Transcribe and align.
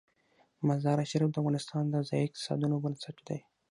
مزارشریف 0.67 1.29
د 1.31 1.35
افغانستان 1.41 1.83
د 1.89 1.95
ځایي 2.09 2.23
اقتصادونو 2.27 2.75
بنسټ 2.83 3.17
دی. 3.27 3.39